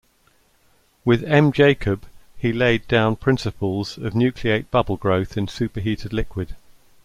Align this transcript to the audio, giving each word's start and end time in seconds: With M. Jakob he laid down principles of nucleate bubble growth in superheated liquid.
With 1.05 1.23
M. 1.25 1.51
Jakob 1.51 2.07
he 2.35 2.51
laid 2.51 2.87
down 2.87 3.17
principles 3.17 3.99
of 3.99 4.15
nucleate 4.15 4.71
bubble 4.71 4.97
growth 4.97 5.37
in 5.37 5.47
superheated 5.47 6.11
liquid. 6.11 6.55